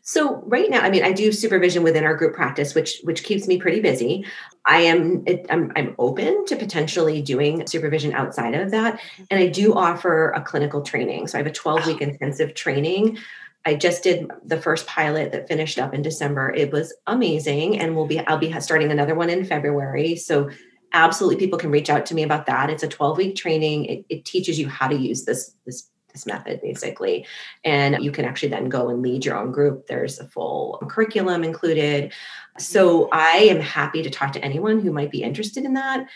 [0.03, 3.49] So right now i mean i do supervision within our group practice which which keeps
[3.49, 4.25] me pretty busy.
[4.65, 9.25] I am i'm, I'm open to potentially doing supervision outside of that mm-hmm.
[9.31, 11.27] and i do offer a clinical training.
[11.27, 13.19] So i have a 12 week intensive training
[13.67, 16.55] I just did the first pilot that finished up in December.
[16.55, 20.15] It was amazing, and we'll be I'll be starting another one in February.
[20.15, 20.49] So
[20.93, 22.71] absolutely, people can reach out to me about that.
[22.71, 23.87] It's a 12 week training.
[23.87, 27.27] It, it teaches you how to use this this this method basically,
[27.65, 29.89] and you can actually then go and lead your own group.
[29.89, 32.13] There's a full curriculum included.
[32.59, 36.07] So I am happy to talk to anyone who might be interested in that.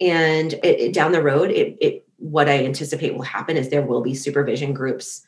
[0.00, 3.82] And it, it, down the road, it, it what I anticipate will happen is there
[3.82, 5.26] will be supervision groups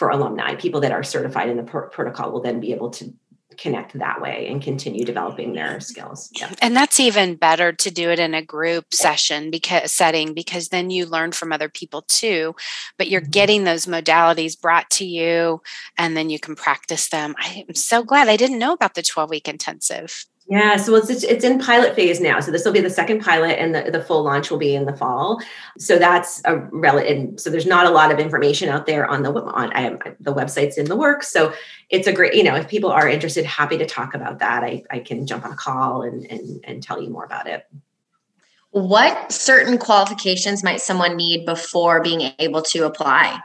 [0.00, 3.12] for alumni people that are certified in the protocol will then be able to
[3.58, 6.50] connect that way and continue developing their skills yeah.
[6.62, 10.88] and that's even better to do it in a group session because setting because then
[10.88, 12.56] you learn from other people too
[12.96, 13.30] but you're mm-hmm.
[13.30, 15.60] getting those modalities brought to you
[15.98, 19.28] and then you can practice them i'm so glad i didn't know about the 12
[19.28, 22.40] week intensive yeah, so it's it's in pilot phase now.
[22.40, 24.84] So this will be the second pilot, and the, the full launch will be in
[24.84, 25.40] the fall.
[25.78, 27.38] So that's a relative.
[27.38, 30.76] So there's not a lot of information out there on the on I the website's
[30.76, 31.28] in the works.
[31.28, 31.54] So
[31.88, 34.64] it's a great, you know, if people are interested, happy to talk about that.
[34.64, 37.64] I I can jump on a call and and and tell you more about it.
[38.72, 43.38] What certain qualifications might someone need before being able to apply?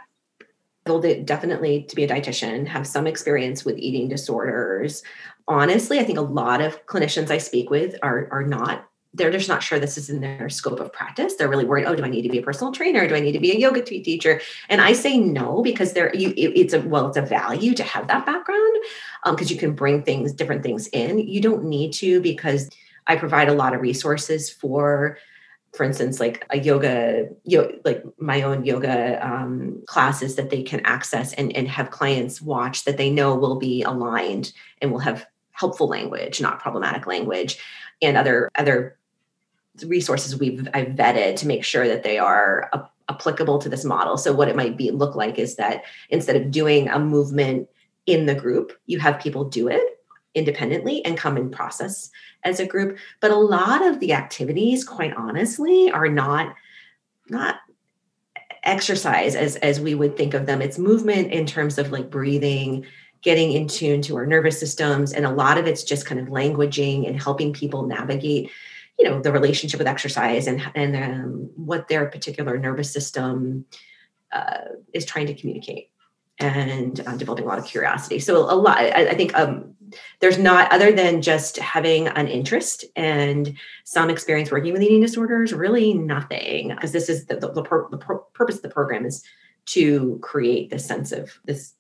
[0.86, 5.02] Definitely to be a dietitian, have some experience with eating disorders,
[5.48, 9.48] honestly, I think a lot of clinicians I speak with are are not they're just
[9.48, 11.36] not sure this is in their scope of practice.
[11.36, 11.86] They're really worried.
[11.86, 13.08] Oh, do I need to be a personal trainer?
[13.08, 14.42] Do I need to be a yoga teacher?
[14.68, 17.84] And I say no because there, you, it, it's a well, it's a value to
[17.84, 18.76] have that background
[19.24, 21.20] because um, you can bring things, different things in.
[21.20, 22.70] You don't need to because
[23.08, 25.18] I provide a lot of resources for,
[25.76, 30.82] for instance, like a yoga, yo, like my own yoga um, classes that they can
[30.86, 35.26] access and and have clients watch that they know will be aligned and will have
[35.52, 37.58] helpful language, not problematic language,
[38.02, 38.98] and other other
[39.86, 44.18] resources we've I've vetted to make sure that they are a, applicable to this model.
[44.18, 47.68] So what it might be look like is that instead of doing a movement
[48.06, 49.95] in the group, you have people do it
[50.36, 52.12] independently and come in process
[52.44, 52.98] as a group.
[53.22, 56.56] But a lot of the activities, quite honestly, are not
[57.30, 57.56] not
[58.64, 60.62] exercise as as we would think of them.
[60.62, 62.86] It's movement in terms of like breathing
[63.26, 66.28] getting in tune to our nervous systems and a lot of it's just kind of
[66.28, 68.52] languaging and helping people navigate
[69.00, 73.66] you know the relationship with exercise and and um, what their particular nervous system
[74.32, 74.60] uh,
[74.94, 75.90] is trying to communicate
[76.40, 79.75] and uh, developing a lot of curiosity so a lot i, I think um,
[80.20, 85.54] there's not other than just having an interest and some experience working with eating disorders
[85.54, 89.06] really nothing because this is the, the, the, pur- the pur- purpose of the program
[89.06, 89.24] is
[89.66, 91.74] to create this sense of this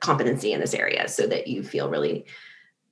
[0.00, 2.24] competency in this area so that you feel really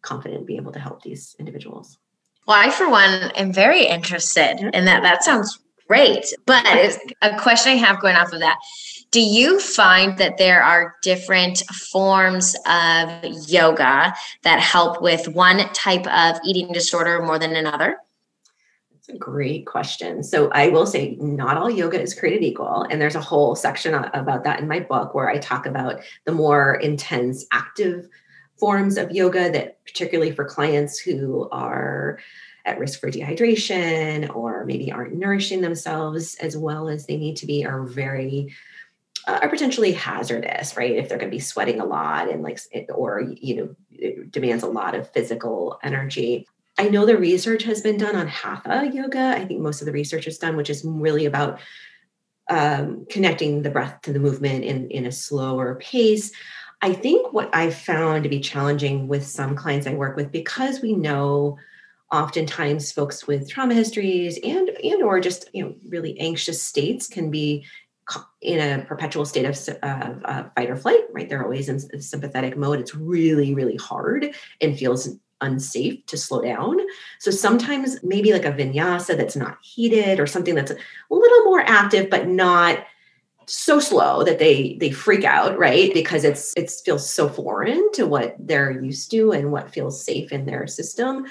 [0.03, 1.99] confident being able to help these individuals.
[2.47, 5.03] Well, I, for one, am very interested in that.
[5.03, 6.33] That sounds great.
[6.45, 6.65] But
[7.23, 8.59] a question I have going off of that
[9.17, 13.09] do you find that there are different forms of
[13.49, 17.97] yoga that help with one type of eating disorder more than another?
[18.93, 20.23] That's a great question.
[20.23, 22.83] So I will say not all yoga is created equal.
[22.91, 26.33] And there's a whole section about that in my book where I talk about the
[26.33, 28.11] more intense active
[28.61, 32.19] forms of yoga that particularly for clients who are
[32.67, 37.47] at risk for dehydration or maybe aren't nourishing themselves as well as they need to
[37.47, 38.55] be are very
[39.27, 42.59] are potentially hazardous right if they're going to be sweating a lot and like
[42.95, 46.47] or you know it demands a lot of physical energy
[46.79, 49.35] I know the research has been done on hatha yoga.
[49.35, 51.59] I think most of the research is done, which is really about
[52.51, 56.33] um, connecting the breath to the movement in, in a slower pace.
[56.83, 60.83] I think what I found to be challenging with some clients I work with, because
[60.83, 61.57] we know
[62.12, 67.33] oftentimes folks with trauma histories and and or just you know really anxious states can
[67.33, 67.67] be
[68.40, 72.57] in a perpetual state of uh, uh, fight or flight right they're always in sympathetic
[72.57, 76.79] mode it's really really hard and feels unsafe to slow down.
[77.19, 80.77] So sometimes maybe like a vinyasa that's not heated or something that's a
[81.11, 82.79] little more active but not
[83.49, 85.95] so slow that they they freak out, right?
[85.95, 90.33] Because it's it feels so foreign to what they're used to and what feels safe
[90.33, 91.27] in their system.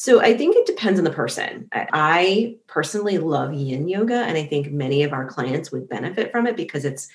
[0.00, 1.68] So I think it depends on the person.
[1.72, 6.46] I personally love yin yoga and I think many of our clients would benefit from
[6.46, 7.08] it because it's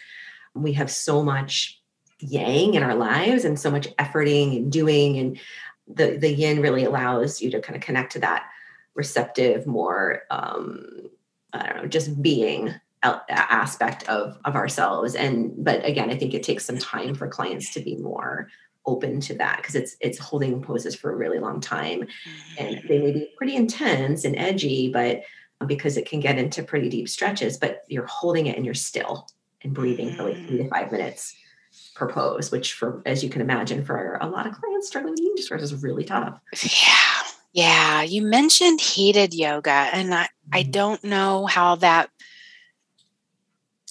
[0.53, 1.81] we have so much
[2.19, 5.39] yang in our lives and so much efforting and doing and
[5.87, 8.49] the the yin really allows you to kind of connect to that
[8.95, 11.09] receptive more um
[11.53, 12.73] i don't know just being
[13.29, 17.73] aspect of of ourselves and but again i think it takes some time for clients
[17.73, 18.49] to be more
[18.85, 22.01] open to that because it's it's holding poses for a really long time
[22.57, 22.87] and mm-hmm.
[22.87, 25.21] they may be pretty intense and edgy but
[25.61, 28.73] um, because it can get into pretty deep stretches but you're holding it and you're
[28.73, 29.27] still
[29.63, 30.93] and breathing for like three to five mm.
[30.93, 31.35] minutes
[31.95, 35.21] per pose which for as you can imagine, for a lot of clients struggling with
[35.21, 36.39] eating disorders is really tough.
[36.61, 36.89] Yeah.
[37.53, 38.01] Yeah.
[38.01, 40.71] You mentioned heated yoga, and I, I mm-hmm.
[40.71, 42.09] don't know how that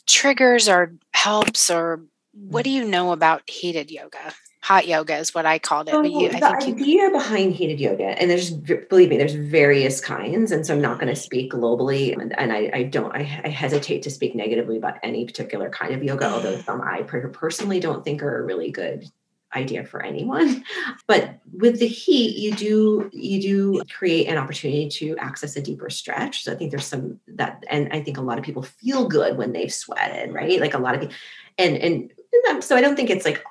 [0.06, 2.02] triggers or helps or
[2.32, 2.64] what mm.
[2.64, 4.34] do you know about heated yoga?
[4.62, 5.92] Hot yoga is what I called it.
[5.92, 7.10] but you, oh, the I think idea you...
[7.10, 11.12] behind heated yoga, and there's believe me, there's various kinds, and so I'm not going
[11.12, 14.94] to speak globally, and, and I, I, don't, I, I, hesitate to speak negatively about
[15.02, 19.10] any particular kind of yoga, although some I personally don't think are a really good
[19.54, 20.64] idea for anyone
[21.06, 25.90] but with the heat you do you do create an opportunity to access a deeper
[25.90, 29.06] stretch so i think there's some that and i think a lot of people feel
[29.06, 31.14] good when they've sweated right like a lot of people
[31.58, 33.44] and and so i don't think it's like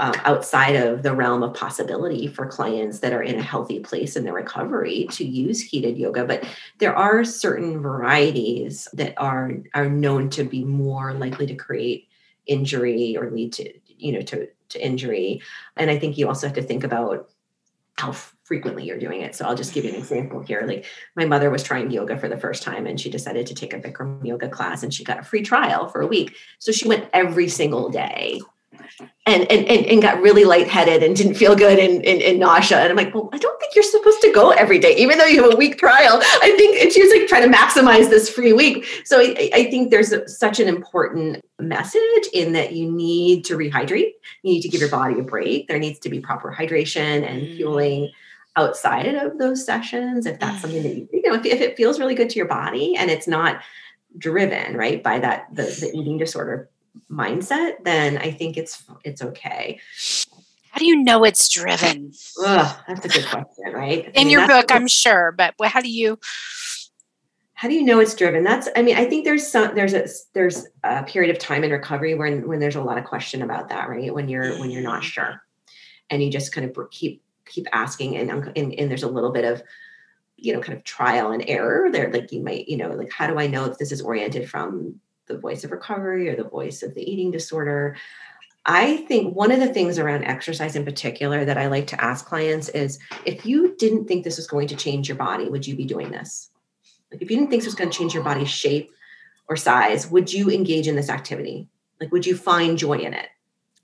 [0.00, 4.16] uh, outside of the realm of possibility for clients that are in a healthy place
[4.16, 6.24] in their recovery to use heated yoga.
[6.24, 12.08] But there are certain varieties that are are known to be more likely to create
[12.46, 15.42] injury or lead to you know to to injury.
[15.76, 17.28] And i think you also have to think about
[17.98, 19.34] how frequently you're doing it.
[19.34, 20.62] So i'll just give you an example here.
[20.66, 23.74] Like my mother was trying yoga for the first time and she decided to take
[23.74, 26.34] a bikram yoga class and she got a free trial for a week.
[26.58, 28.40] So she went every single day
[29.26, 32.78] and, and, and, and got really lightheaded and didn't feel good and, and, and, nausea.
[32.78, 35.26] And I'm like, well, I don't think you're supposed to go every day, even though
[35.26, 36.20] you have a week trial.
[36.22, 38.86] I think, and she was like trying to maximize this free week.
[39.04, 43.56] So I, I think there's a, such an important message in that you need to
[43.56, 44.12] rehydrate.
[44.42, 45.68] You need to give your body a break.
[45.68, 47.56] There needs to be proper hydration and mm.
[47.56, 48.10] fueling
[48.56, 50.26] outside of those sessions.
[50.26, 52.48] If that's something that you, you know, if, if it feels really good to your
[52.48, 53.60] body and it's not
[54.18, 56.68] driven right by that the, the eating disorder
[57.10, 59.80] mindset, then I think it's it's okay.
[60.70, 62.12] How do you know it's driven?
[62.44, 64.04] Ugh, that's a good question, right?
[64.04, 66.18] In I mean, your book, I'm sure, but how do you?
[67.54, 68.42] How do you know it's driven?
[68.42, 71.70] That's, I mean, I think there's some, there's a, there's a period of time in
[71.70, 74.14] recovery when, when there's a lot of question about that, right?
[74.14, 75.42] When you're, when you're not sure
[76.08, 79.44] and you just kind of keep, keep asking and, and, and there's a little bit
[79.44, 79.62] of,
[80.38, 82.10] you know, kind of trial and error there.
[82.10, 84.98] Like you might, you know, like, how do I know if this is oriented from
[85.30, 87.96] the voice of recovery or the voice of the eating disorder.
[88.66, 92.26] I think one of the things around exercise in particular that I like to ask
[92.26, 95.74] clients is if you didn't think this was going to change your body, would you
[95.74, 96.50] be doing this?
[97.10, 98.90] Like if you didn't think this was going to change your body's shape
[99.48, 101.68] or size, would you engage in this activity?
[102.00, 103.28] Like would you find joy in it?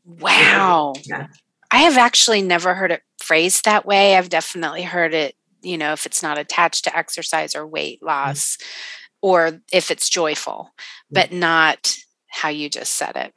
[0.05, 0.95] Wow.
[1.05, 1.29] Yeah.
[1.71, 4.17] I have actually never heard it phrased that way.
[4.17, 8.57] I've definitely heard it, you know, if it's not attached to exercise or weight loss.
[8.57, 10.71] Mm-hmm or if it's joyful,
[11.11, 11.95] but not
[12.29, 13.33] how you just said it.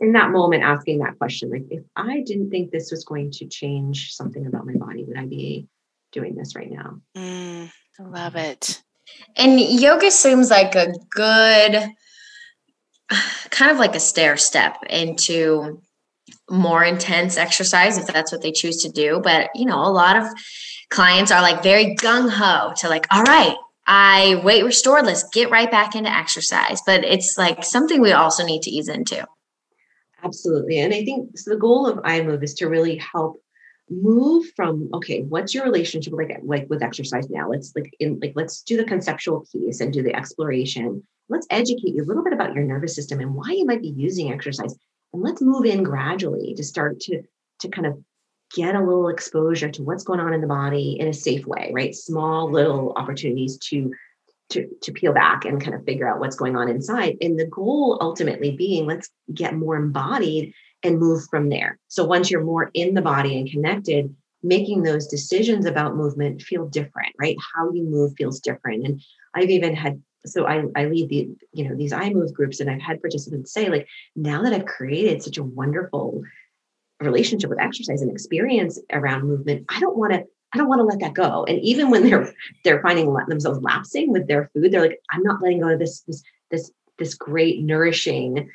[0.00, 3.46] In that moment, asking that question, like, if I didn't think this was going to
[3.46, 5.66] change something about my body, would I be
[6.12, 7.00] doing this right now?
[7.16, 8.82] Mm, I love it.
[9.36, 11.90] And yoga seems like a good,
[13.50, 15.80] kind of like a stair step into
[16.50, 19.20] more intense exercise if that's what they choose to do.
[19.22, 20.26] But, you know, a lot of
[20.90, 23.56] clients are like very gung ho to like, all right,
[23.86, 26.80] I weight restored, let's get right back into exercise.
[26.84, 29.26] But it's like something we also need to ease into.
[30.22, 30.78] Absolutely.
[30.78, 33.40] And I think so the goal of iMove is to really help
[33.90, 38.32] move from okay what's your relationship like like with exercise now let's like in like
[38.34, 42.32] let's do the conceptual piece and do the exploration let's educate you a little bit
[42.32, 44.74] about your nervous system and why you might be using exercise
[45.12, 47.22] and let's move in gradually to start to
[47.58, 48.02] to kind of
[48.54, 51.70] get a little exposure to what's going on in the body in a safe way
[51.74, 53.92] right small little opportunities to
[54.50, 57.46] to to peel back and kind of figure out what's going on inside and the
[57.46, 60.52] goal ultimately being let's get more embodied
[60.84, 61.78] and move from there.
[61.88, 66.68] So once you're more in the body and connected, making those decisions about movement feel
[66.68, 67.36] different, right?
[67.54, 68.86] How you move feels different.
[68.86, 69.00] And
[69.34, 72.80] I've even had so I, I lead the you know these iMove groups and I've
[72.80, 73.86] had participants say like
[74.16, 76.22] now that I've created such a wonderful
[77.04, 80.84] relationship with exercise and experience around movement, I don't want to I don't want to
[80.84, 81.44] let that go.
[81.44, 82.32] And even when they're
[82.62, 86.00] they're finding themselves lapsing with their food, they're like, I'm not letting go of this
[86.02, 88.50] this this this great nourishing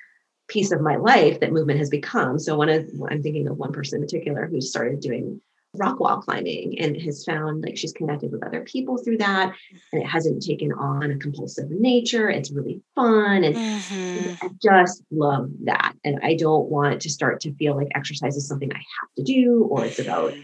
[0.47, 2.39] piece of my life that movement has become.
[2.39, 5.41] So one of I'm thinking of one person in particular who started doing
[5.76, 9.53] rock wall climbing and has found like she's connected with other people through that
[9.93, 14.45] and it hasn't taken on a compulsive nature it's really fun and mm-hmm.
[14.45, 18.47] i just love that and i don't want to start to feel like exercise is
[18.47, 20.41] something i have to do or it's about mm-hmm.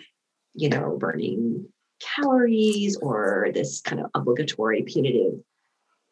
[0.53, 1.65] you know burning
[1.99, 5.39] calories or this kind of obligatory punitive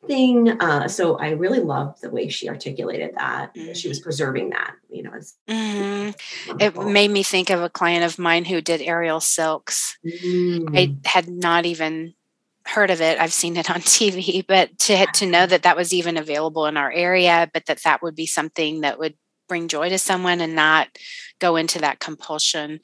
[0.07, 0.61] thing.
[0.61, 3.53] Uh, so I really loved the way she articulated that.
[3.55, 3.73] Mm-hmm.
[3.73, 4.03] She was mm-hmm.
[4.03, 5.11] preserving that, you know.
[5.49, 6.59] Mm-hmm.
[6.59, 9.97] It made me think of a client of mine who did aerial silks.
[10.05, 10.75] Mm-hmm.
[10.75, 11.05] I mm.
[11.05, 12.13] had not even
[12.65, 13.19] heard of it.
[13.19, 16.77] I've seen it on TV, but to to know that that was even available in
[16.77, 19.15] our area, but that that would be something that would
[19.53, 20.87] bring joy to someone and not
[21.37, 22.79] go into that compulsion.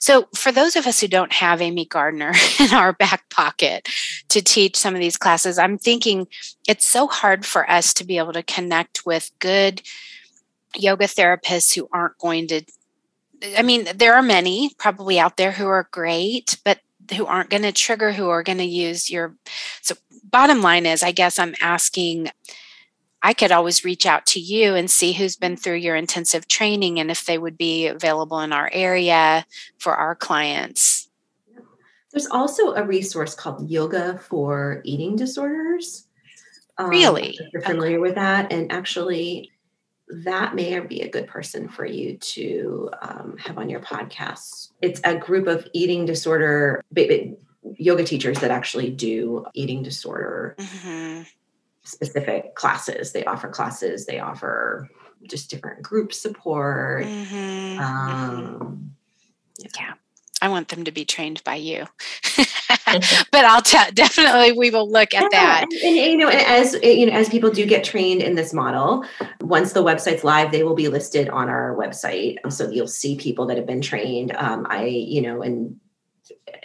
[0.00, 3.86] So, for those of us who don't have Amy Gardner in our back pocket
[4.30, 6.26] to teach some of these classes, I'm thinking
[6.66, 9.82] it's so hard for us to be able to connect with good
[10.74, 12.62] yoga therapists who aren't going to.
[13.58, 16.78] I mean, there are many probably out there who are great, but
[17.14, 19.34] who aren't going to trigger, who are going to use your.
[19.82, 22.30] So, bottom line is, I guess I'm asking
[23.24, 27.00] I could always reach out to you and see who's been through your intensive training
[27.00, 29.46] and if they would be available in our area
[29.78, 31.08] for our clients.
[32.12, 36.06] There's also a resource called Yoga for Eating Disorders.
[36.76, 37.30] Um, really?
[37.30, 38.02] If you're familiar okay.
[38.02, 38.52] with that.
[38.52, 39.52] And actually,
[40.10, 44.72] that may be a good person for you to um, have on your podcast.
[44.82, 46.84] It's a group of eating disorder
[47.78, 51.22] yoga teachers that actually do eating disorder mm-hmm
[51.84, 53.12] specific classes.
[53.12, 54.88] They offer classes, they offer
[55.28, 57.04] just different group support.
[57.04, 57.78] Mm-hmm.
[57.80, 58.94] Um,
[59.58, 59.68] yeah.
[59.78, 59.92] yeah.
[60.42, 61.86] I want them to be trained by you.
[63.32, 65.62] but I'll tell definitely we will look at yeah, that.
[65.62, 69.06] And, and, you know, as you know, as people do get trained in this model,
[69.40, 72.36] once the website's live, they will be listed on our website.
[72.52, 74.36] So you'll see people that have been trained.
[74.36, 75.80] Um, I, you know, and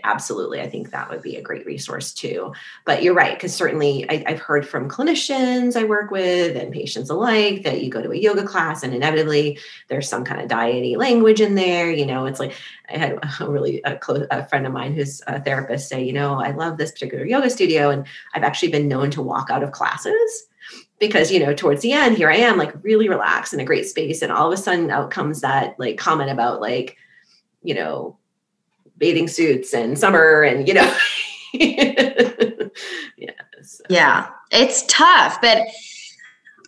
[0.04, 2.54] absolutely, I think that would be a great resource too.
[2.86, 7.10] But you're right, because certainly I, have heard from clinicians I work with and patients
[7.10, 10.96] alike that you go to a yoga class and inevitably there's some kind of diety
[10.96, 11.92] language in there.
[11.92, 12.54] You know, it's like
[12.90, 16.14] I had a really a close a friend of mine who's a therapist say, you
[16.14, 19.64] know, I love this particular yoga studio, and I've actually been known to walk out
[19.64, 20.48] of classes
[21.00, 23.88] because you know towards the end here i am like really relaxed in a great
[23.88, 26.98] space and all of a sudden out comes that like comment about like
[27.64, 28.19] you know
[29.00, 30.98] bathing suits and summer and you know
[31.54, 33.32] yeah
[33.64, 33.84] so.
[33.90, 35.66] yeah it's tough but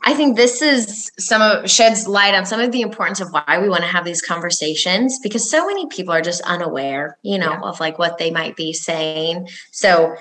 [0.04, 3.60] i think this is some of sheds light on some of the importance of why
[3.62, 7.52] we want to have these conversations because so many people are just unaware you know
[7.52, 7.62] yeah.
[7.62, 10.16] of like what they might be saying so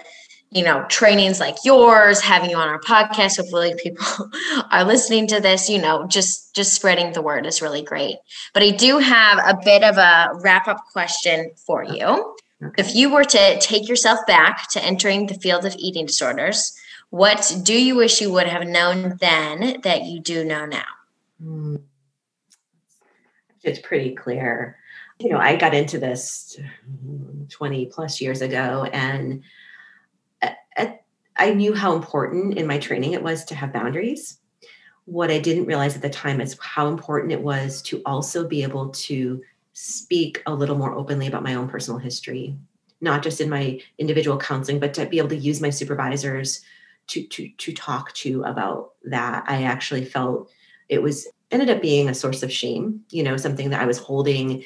[0.50, 3.36] you know, trainings like yours, having you on our podcast.
[3.36, 4.04] Hopefully people
[4.70, 8.16] are listening to this, you know, just just spreading the word is really great.
[8.52, 12.36] But I do have a bit of a wrap-up question for you.
[12.76, 16.76] If you were to take yourself back to entering the field of eating disorders,
[17.08, 20.84] what do you wish you would have known then that you do know now?
[21.42, 21.76] Hmm.
[23.62, 24.76] It's pretty clear.
[25.18, 26.58] You know, I got into this
[27.50, 29.42] 20 plus years ago and
[31.40, 34.38] I knew how important in my training it was to have boundaries.
[35.06, 38.62] What I didn't realize at the time is how important it was to also be
[38.62, 39.40] able to
[39.72, 42.56] speak a little more openly about my own personal history,
[43.00, 46.60] not just in my individual counseling, but to be able to use my supervisors
[47.06, 49.44] to to to talk to about that.
[49.48, 50.50] I actually felt
[50.90, 53.98] it was ended up being a source of shame, you know, something that I was
[53.98, 54.62] holding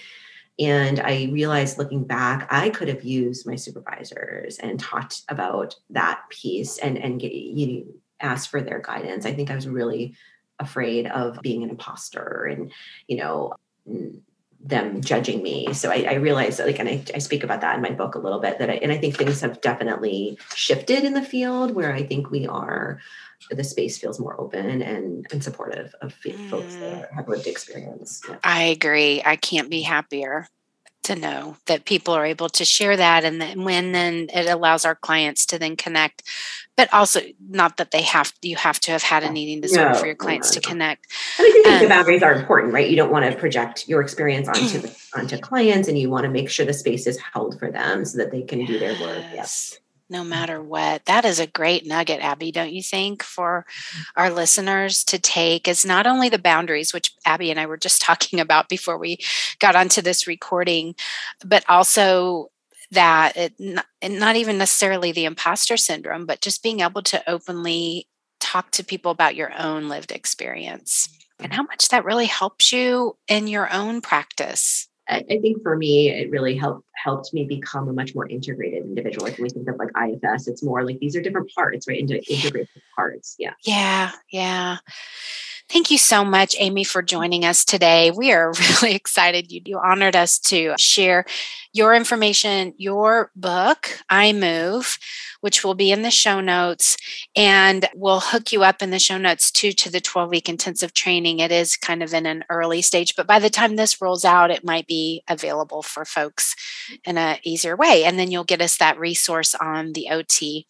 [0.59, 6.21] And I realized looking back, I could have used my supervisors and talked about that
[6.31, 7.85] piece and, and get, you know,
[8.21, 9.27] asked for their guidance.
[9.27, 10.15] I think I was really
[10.61, 12.73] afraid of being an imposter and,
[13.09, 13.55] you know,
[14.65, 15.73] them judging me.
[15.75, 18.15] So I, I realized that, like, and I, I, speak about that in my book
[18.15, 21.75] a little bit that I, and I think things have definitely shifted in the field
[21.75, 22.99] where I think we are,
[23.51, 26.49] the space feels more open and, and supportive of mm.
[26.49, 28.23] folks that have lived experience.
[28.27, 28.39] Yeah.
[28.43, 29.23] I agree.
[29.23, 30.49] I can't be happier
[31.05, 34.85] to know that people are able to share that and then when then it allows
[34.85, 36.23] our clients to then connect.
[36.77, 39.99] But also not that they have you have to have had an eating disorder no,
[39.99, 40.61] for your clients no, no.
[40.61, 41.07] to connect.
[41.39, 42.89] And i think um, the boundaries are important right?
[42.89, 46.31] You don't want to project your experience onto the, onto clients and you want to
[46.31, 49.25] make sure the space is held for them so that they can do their work.
[49.33, 49.79] Yes
[50.11, 50.31] no mm-hmm.
[50.31, 51.05] matter what.
[51.07, 54.03] That is a great nugget, Abby, don't you think, for mm-hmm.
[54.17, 55.67] our listeners to take?
[55.69, 59.19] Is not only the boundaries, which Abby and I were just talking about before we
[59.59, 60.95] got onto this recording,
[61.45, 62.51] but also
[62.91, 68.09] that it not, not even necessarily the imposter syndrome, but just being able to openly
[68.41, 71.09] talk to people about your own lived experience.
[71.39, 71.57] And mm-hmm.
[71.57, 74.89] how much that really helps you in your own practice.
[75.09, 79.27] I think for me, it really helped helped me become a much more integrated individual.
[79.27, 81.99] Like when we think of like IFS, it's more like these are different parts, right?
[81.99, 83.37] Into integrated parts.
[83.39, 83.53] Yeah.
[83.65, 84.13] Yeah.
[84.31, 84.79] Yeah.
[85.69, 88.11] Thank you so much, Amy, for joining us today.
[88.11, 88.53] We are
[88.83, 89.51] really excited.
[89.51, 91.25] You, you honored us to share
[91.73, 94.99] your information, your book, iMove,
[95.45, 96.97] which will be in the show notes.
[97.37, 100.95] And we'll hook you up in the show notes too to the 12 week intensive
[100.95, 101.41] training.
[101.41, 104.51] It is kind of in an early stage, but by the time this rolls out,
[104.51, 106.57] it might be available for folks
[107.05, 108.05] in an easier way.
[108.05, 110.67] And then you'll get us that resource on the OT,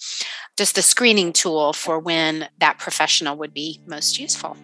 [0.57, 4.57] just the screening tool for when that professional would be most useful.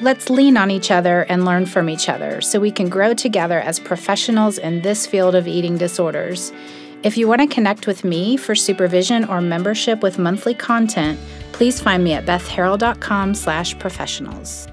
[0.00, 3.60] Let's lean on each other and learn from each other so we can grow together
[3.60, 6.52] as professionals in this field of eating disorders.
[7.02, 11.18] If you want to connect with me for supervision or membership with monthly content,
[11.52, 14.68] please find me at bethharrell.com slash professionals.